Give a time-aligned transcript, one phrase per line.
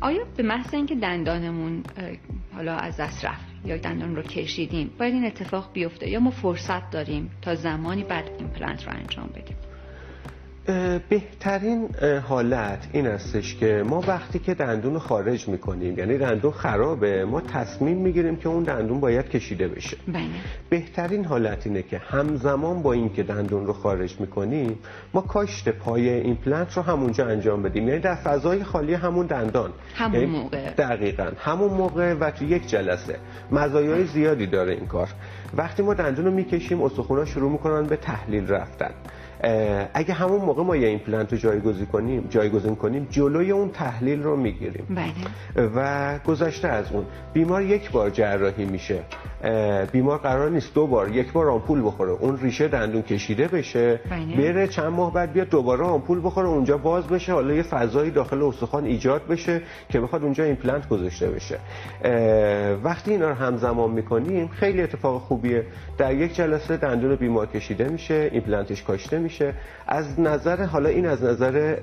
[0.00, 1.82] آیا به محض اینکه دندانمون
[2.54, 6.90] حالا از دست رفت یا دندان رو کشیدیم باید این اتفاق بیفته یا ما فرصت
[6.90, 9.56] داریم تا زمانی بعد ایمپلنت رو انجام بدیم؟
[11.08, 11.88] بهترین
[12.28, 17.40] حالت این استش که ما وقتی که دندون رو خارج می‌کنیم یعنی دندون خرابه ما
[17.40, 19.96] تصمیم می‌گیریم که اون دندون باید کشیده بشه.
[20.08, 20.22] بله.
[20.68, 24.78] بهترین حالت اینه که همزمان با اینکه دندون رو خارج می‌کنیم
[25.14, 27.88] ما کاشت پای ایمپلنت رو همونجا انجام بدیم.
[27.88, 29.70] یعنی در فضای خالی همون دندان.
[29.94, 30.70] همون یعنی موقع.
[30.70, 31.28] دقیقا.
[31.38, 33.18] همون موقع و تو یک جلسه.
[33.50, 35.08] مزایای زیادی داره این کار.
[35.56, 38.90] وقتی ما دندون رو می‌کشیم استخونا شروع می‌کنن به تحلیل رفتن.
[39.94, 44.36] اگه همون موقع ما یه ایمپلنت رو جایگزین کنیم جایگزین کنیم جلوی اون تحلیل رو
[44.36, 44.86] می‌گیریم.
[44.90, 45.68] بله.
[45.76, 47.04] و گذشته از اون.
[47.32, 49.00] بیمار یک بار جراحی میشه.
[49.92, 52.10] بیمار قرار نیست دو بار یک بار آمپول بخوره.
[52.10, 54.36] اون ریشه دندون کشیده بشه بله.
[54.36, 57.32] بره چند ماه بعد بیاد دوباره آمپول بخوره اونجا باز بشه.
[57.32, 61.58] حالا یه فضایی داخل استخوان ایجاد بشه که بخواد اونجا ایمپلنت گذاشته بشه.
[62.84, 65.66] وقتی اینا رو همزمان می‌کنیم خیلی اتفاق خوبیه.
[65.98, 69.54] در یک جلسه دندون بیمار کشیده میشه ایمپلنتش کاشته میشه.
[69.86, 71.76] از نظر حالا این از نظر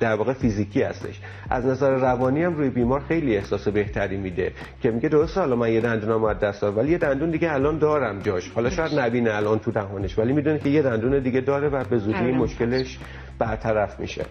[0.00, 1.20] در واقع فیزیکی هستش.
[1.50, 5.72] از نظر روانی هم روی بیمار خیلی احساس بهتری میده که میگه درسته حالا من
[5.72, 8.50] یه دندونم از دست دادم ولی یه دندون دیگه الان دارم جاش.
[8.50, 11.98] حالا شاید نبینه الان تو دهانش ولی می‌دونه که یه دندون دیگه داره و به
[11.98, 12.98] زودی مشکلش
[13.38, 14.24] برطرف میشه.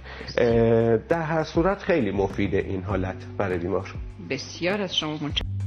[1.10, 3.94] در هر صورت خیلی مفیده این حالت برای بیمار.
[4.30, 5.61] بسیار از شما متشکرم.